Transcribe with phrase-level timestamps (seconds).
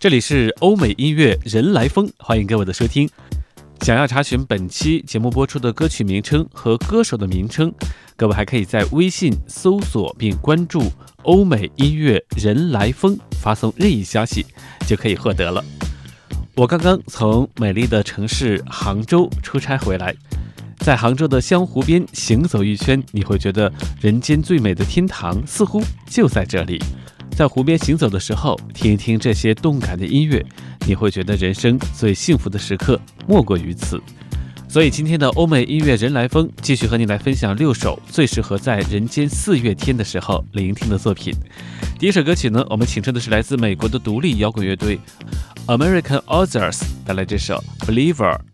[0.00, 3.10] 这里是欧美音乐人来疯，欢迎各位的收听。
[3.80, 7.74] 想要查询本期节目播出的歌曲名称和歌手的名称，
[8.14, 10.84] 各位还可以在微信搜索并关注
[11.24, 14.46] “欧美音乐人来疯”，发送任意消息
[14.86, 15.64] 就可以获得了。
[16.54, 20.14] 我刚刚从美丽的城市杭州出差回来，
[20.78, 26.80] 在杭州的湘湖边行走一圈，你会觉得人间最美的天堂似乎就在这里。
[27.38, 30.44] 在湖边行走的时候，听一听这些动感的音乐，
[30.88, 34.02] 你会觉得人生最幸福的时刻莫过于此。
[34.68, 41.32] 所以今天的欧美音乐人来疯继续和你来分享六首最适合在人间四月天的时候聆听的作品。
[41.96, 44.98] 第一首歌曲呢，我们请出的是来自美国的独立摇滚乐队
[45.68, 48.47] American Authors 带来这首 Believer。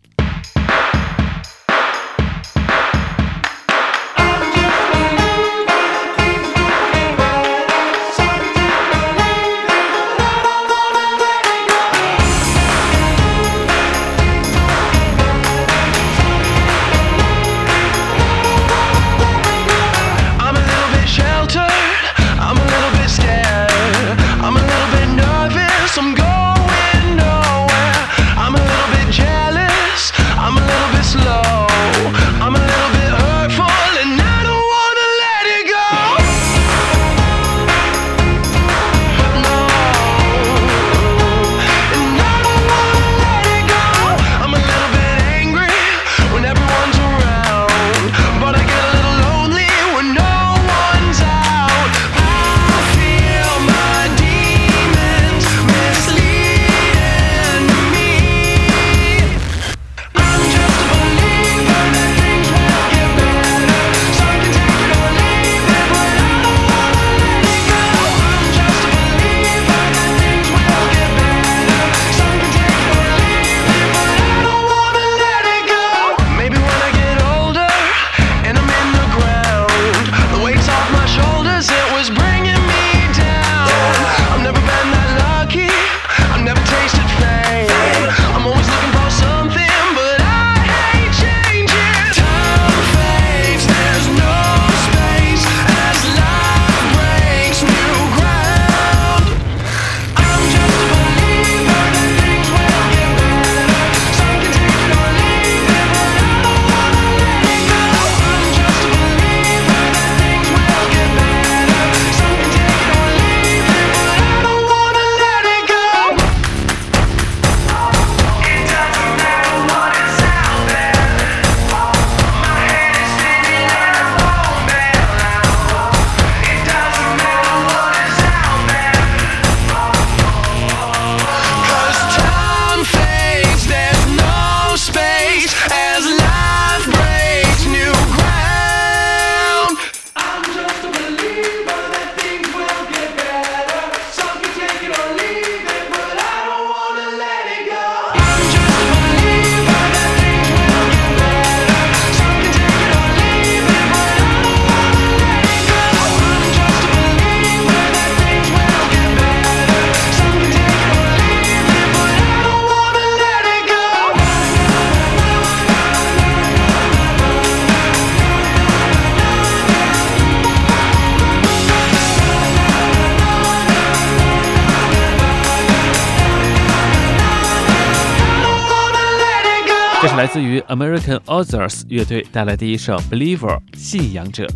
[180.17, 184.47] 来自于 American Authors 乐队带来的一首《Believer》信仰者。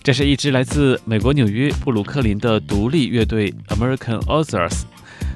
[0.00, 4.82] 这是一支来自美国纽约布鲁克林的独立乐队 American Authors。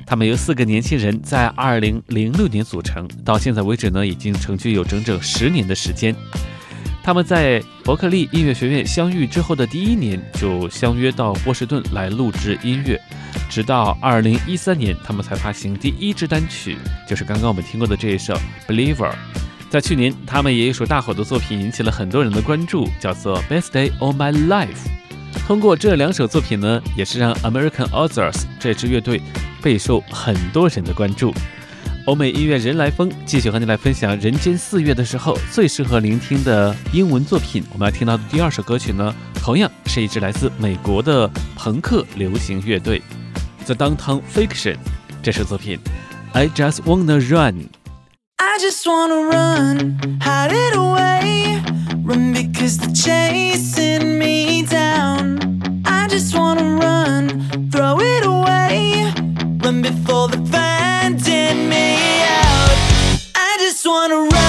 [0.06, 6.15] 他们由四个年轻人在2006年组成，到现在为止呢，已经成军有整整十年的时间。
[7.03, 13.00] 他们在伯克利音乐学院相遇之后的第一年，就相约到波士顿来录制音乐。
[13.49, 16.76] 直到二零一三年，他们才发行第一支单曲，
[17.08, 18.35] 就是刚刚我们听过的这一首
[18.69, 19.11] 《Believer》。
[19.69, 24.67] 在去年，他们也有一首大火的作品引起了很多人的关注，叫做《Best Day of My Life》。
[25.47, 29.20] 通过这两首作品呢，也是让 American Authors 这支乐队
[29.62, 31.32] 备受很多人的关注。
[32.06, 37.62] 欧美音乐人来疯继续和你来分享人间四月的时候最适合聆听的英文作品。
[37.73, 43.00] 我们要听到的第二首歌曲呢，同样是一支来自美国的朋克流行乐队。
[43.67, 44.76] The Downtown Fiction
[45.23, 45.79] 这首作品
[46.32, 47.67] ，I just wanna run。
[48.37, 51.62] I just wanna run, hide it away.
[52.02, 55.38] Run because they're chasing me down.
[55.85, 59.12] I just wanna run, throw it away.
[59.62, 60.38] Run before the
[63.90, 64.39] wanna run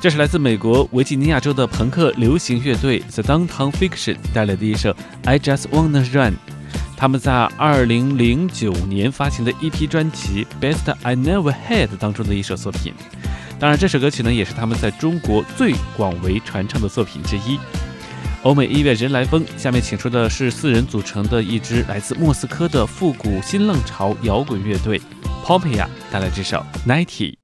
[0.00, 4.90] 这是来自美国维吉尼亚州的朋克流行乐队 The Downtown Fiction 带来的一首
[5.24, 6.32] 《I Just Wanna Run》，
[6.96, 12.94] 他们在2009年发行的 EP 专辑《Best I Never Had》当中的一首作品。
[13.58, 17.58] 当然，这首歌曲呢也是他们在中国最广为传唱的作品之一。
[18.42, 24.98] 欧美音乐人来疯，下面请出的是四人组成的一支来自莫斯科的复古新浪潮摇滚乐队
[25.44, 27.34] Poppya 带来这首《Ninety》。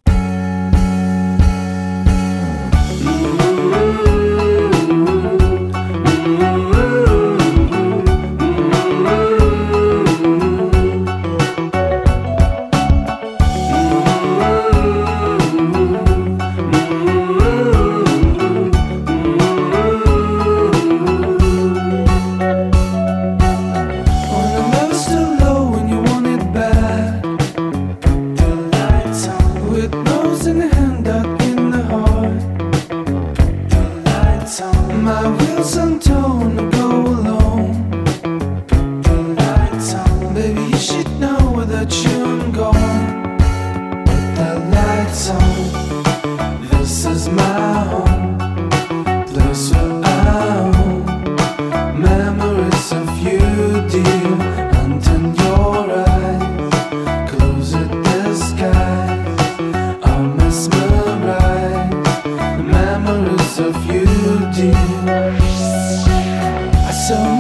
[67.09, 67.36] so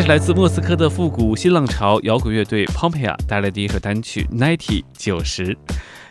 [0.00, 5.48] 这是来自莫斯科的复古新浪潮摇滚乐队 Pompeia 带来的一首单曲《Ninety 九十》。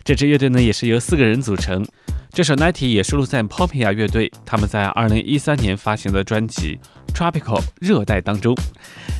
[0.03, 1.83] 这支乐队呢也是由四个人组成。
[2.31, 6.77] 这首《Ninety》也收录在 Pompeia 乐队他们在2013年发行的专辑
[7.15, 8.55] 《Tropical 热带》当中。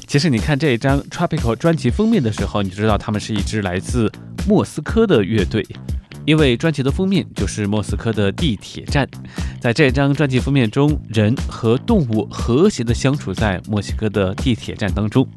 [0.06, 4.12] 其实你看这一张 Tropical 专辑封面的时候，你就知道他们是一支来自
[4.48, 5.66] 莫斯科的乐队。
[6.30, 9.10] 因为专辑的封面就是莫斯科的地铁站，
[9.60, 15.28] 在这张专辑封面中，人和动物和谐的相处在墨西哥的地铁站当中。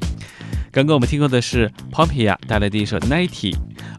[0.71, 3.55] 刚刚我们听过的是 Pompeia 带来的一首 Ninety，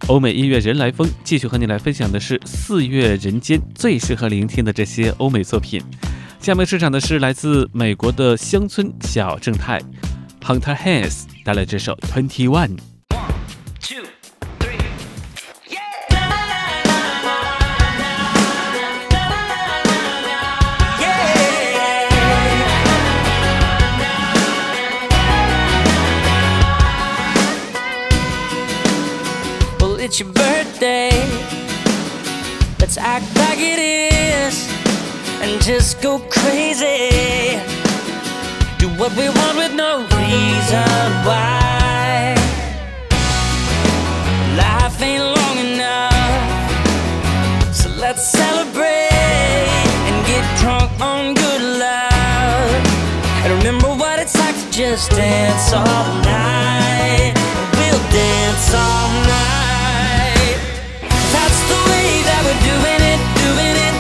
[0.06, 5.82] 欧美音乐人来风继续和你来分享的是四月人间最适合聆听的这些欧美作品。
[6.38, 9.80] 下面出场的是来自美国的乡村小正太
[10.40, 12.93] Hunter Hayes 带来这首 Twenty One。
[30.04, 31.08] It's your birthday.
[32.78, 34.68] Let's act like it is
[35.40, 37.56] and just go crazy.
[38.78, 42.37] Do what we want with no reason why.
[44.61, 46.14] Life ain't long enough,
[47.75, 49.08] so let's celebrate
[50.08, 52.70] and get drunk on good love.
[53.42, 57.32] And remember what it's like to just dance all night.
[57.78, 59.73] We'll dance all night.
[63.44, 63.93] Doing it,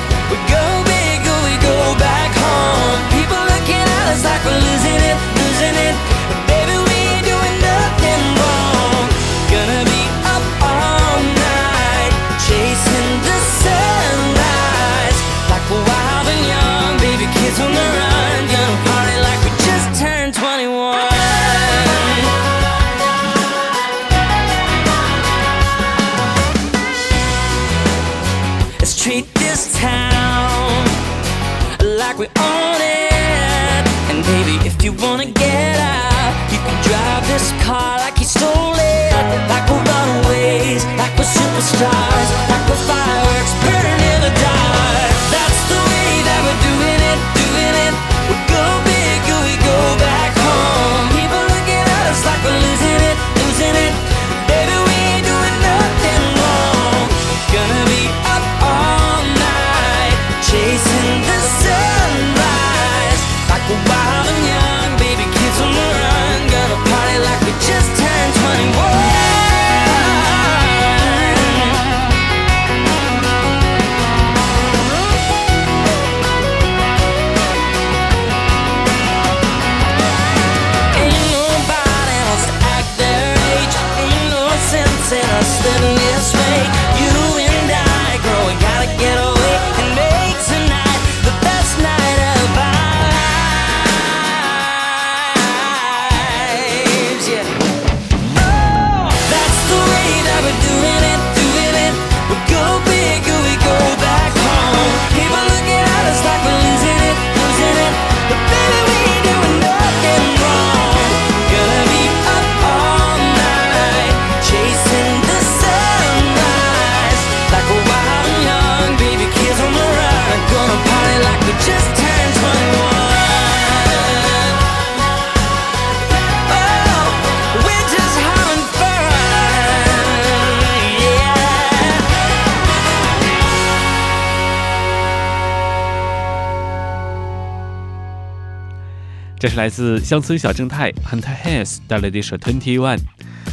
[139.44, 142.98] 这是来自乡村小正太 Hunter Hayes 带来的一首 Twenty One。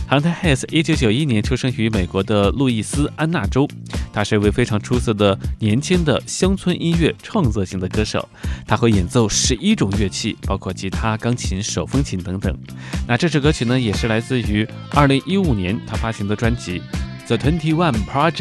[0.09, 3.67] Hunter Hayes 一九九一年出生于美国的路易斯安那州，
[4.13, 8.25] 他是一位非常出色的年轻的乡村音乐创作型的歌手。
[8.65, 12.57] 他会演奏十一种乐器，包括吉他、钢琴、手风琴等等。
[13.05, 16.81] 那这首歌曲呢，也是来自于二零一五年他发行的专辑
[17.27, 18.31] 《The Twenty One Project》。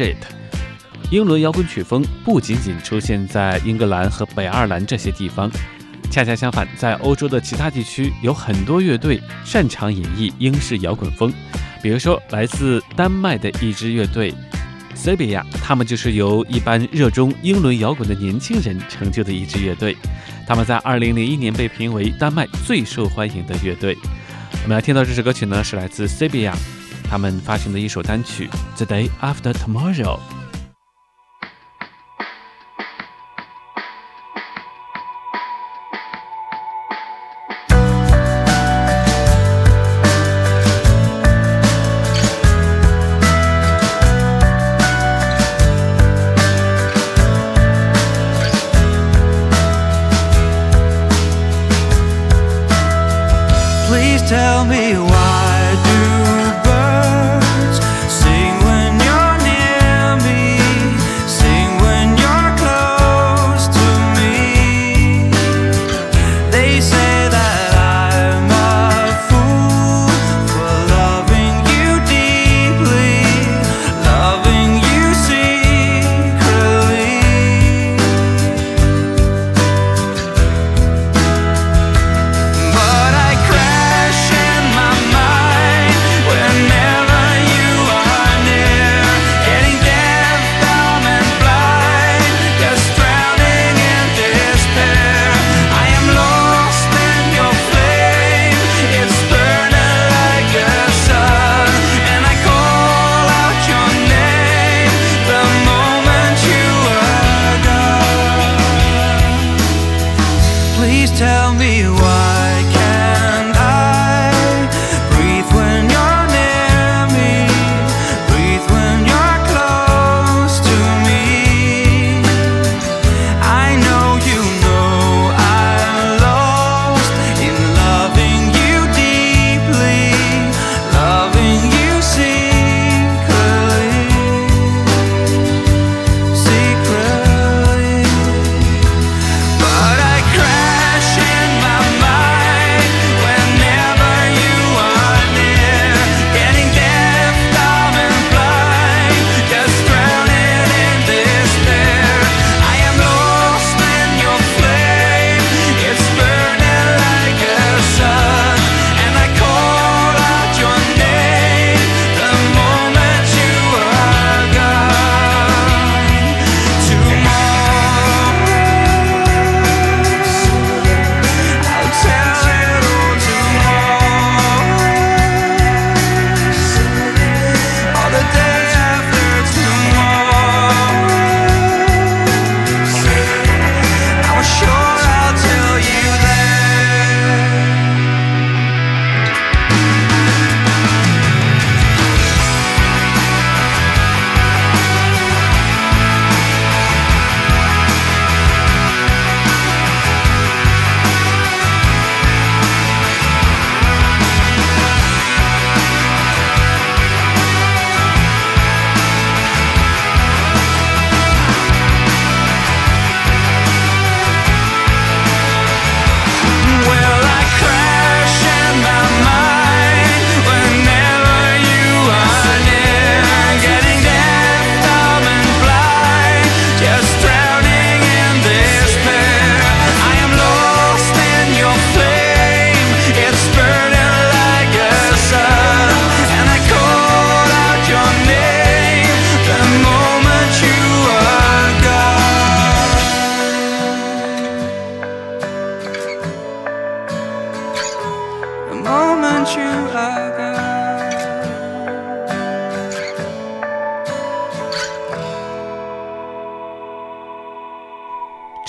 [1.11, 5.51] 英伦摇滚曲风不仅仅出现在英格兰和北爱尔兰这些地方，
[6.11, 11.31] 恰恰相反，在欧洲的其他地区有很多乐队擅长演绎英式摇滚风。
[11.81, 14.33] 比如说，来自丹麦的一支乐队
[14.93, 19.95] s a b i a 他们就是由一般热衷英伦摇滚的年轻人成就的一支乐队。
[20.45, 23.97] 他们在2001年被评为丹麦最受欢迎的乐队。
[24.63, 26.53] 我们要听到这首歌曲呢，是来自 s a b i a
[27.09, 28.49] 他们发行的一首单曲
[28.85, 30.19] 《The Day After Tomorrow》。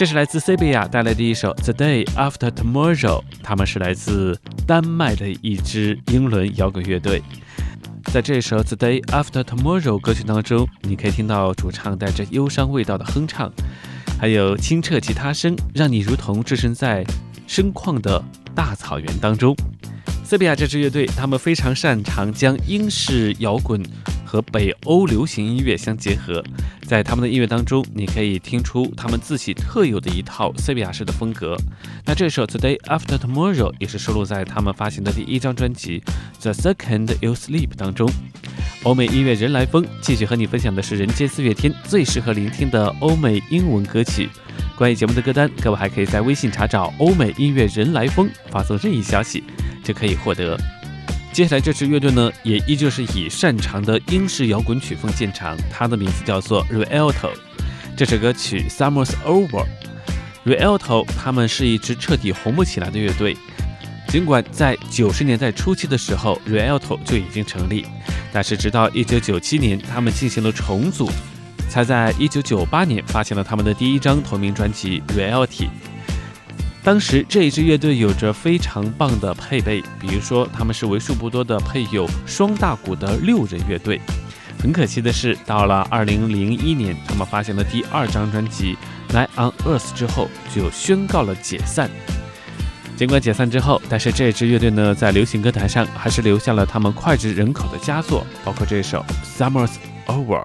[0.03, 2.97] 这是来自塞贝亚带来的一首《The Day After Tomorrow》，
[3.41, 4.37] 他们是来自
[4.67, 7.23] 丹麦的一支英伦摇滚乐队。
[8.07, 13.49] 在这首《The Day After Tomorrow》歌曲当中，你可以听到主唱带着忧伤味道的哼唱，
[14.19, 17.05] 还有清澈吉他声，让你如同置身在
[17.47, 18.21] 深旷的
[18.57, 19.55] 大草原当中。
[20.25, 23.81] 塞比亚这支乐队，他们非常擅长将英式摇滚
[24.33, 26.42] 和北欧流行音乐相结合，
[26.87, 31.55] 在他们的音乐当中，你可以听出他们自己特有的一套塞比亚式的风格。
[32.07, 36.03] 那这首《Today After Tomorrow》也是收录在他们发行的第一张专辑
[36.40, 38.11] 《The Second You Sleep》当中。
[38.85, 44.31] 欧美音乐人来风继续和你分享的是人间四月天最适合聆听的欧美英文歌曲。
[44.75, 49.45] 关于节目的歌单，各位还可以在微信查找“欧美音乐人来风”，发送任意消息
[49.85, 50.59] 就可以获得。
[51.33, 57.31] 接下来这支乐队呢，也依旧是以擅长的英式摇滚曲风见长，它的名字叫做 Rialto。
[57.97, 59.64] 这首歌曲《Summer's Over》
[60.45, 63.35] ，Rialto 他们是一支彻底红不起来的乐队。
[64.09, 67.87] 尽管在九十年代初期的时候，Rialto 就已经成立，
[68.31, 71.11] 但是直到一九九七年，他们进行了重组，
[71.66, 75.47] 才在一九九八年发行了他们的第一张同名专辑《Reality》。
[76.85, 84.01] 当时这一支乐队有着非常棒的配备比如说他们是为数不多的配有双大鼓的六人乐队。
[84.61, 88.77] 很可惜的是到了二零零一年他们发行了第二张专辑
[89.12, 91.88] 来 on earth 之后就宣告了解散。
[92.97, 99.75] 尽管解散之后但是这支乐队呢在流行歌坛上还是留下了他们脍炙人口的佳作包括这首 summer's
[100.07, 100.45] over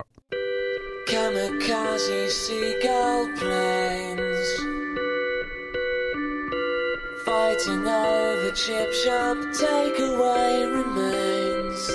[7.57, 11.89] floating over chip shop takeaway remains.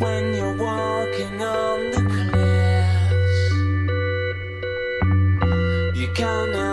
[0.00, 2.02] When you're walking on the
[5.92, 6.63] cliffs, you're gonna.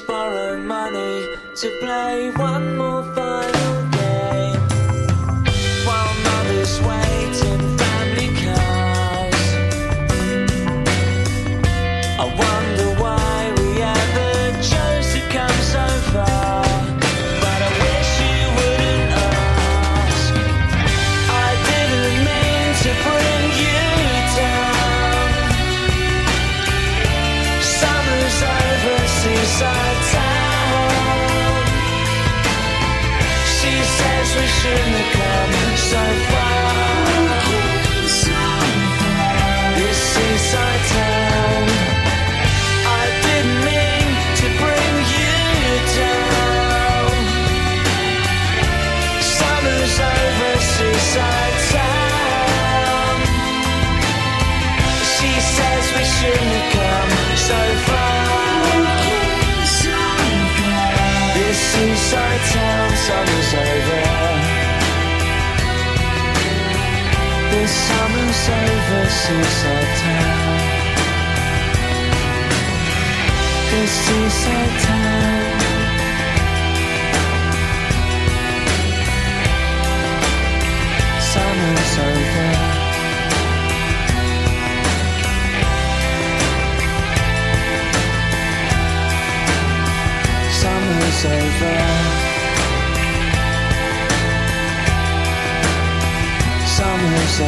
[0.00, 3.65] Borrow money to play one more fight.
[57.46, 58.16] so far.
[61.34, 64.02] This seaside town summer's over.
[67.52, 70.56] This summer's over, seaside town.
[73.70, 74.95] This seaside town.
[97.38, 97.44] 欧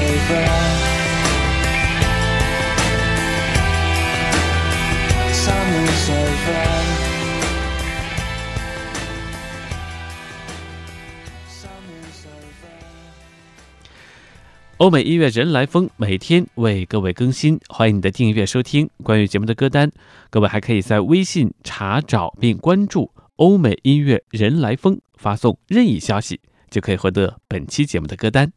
[14.90, 18.90] 美音乐人来疯每天为各位更新，欢迎你的订阅收听。
[19.02, 19.90] 关于节目的歌单，
[20.28, 28.52] 各位还可以在微信查找并关注“欧美音乐人来疯”，发送任意消息就可以获得本期节目的歌单。